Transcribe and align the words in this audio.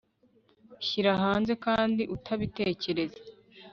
shyira 0.85 1.11
hanze 1.23 1.53
kandi 1.65 2.01
utabitekereza 2.15 3.19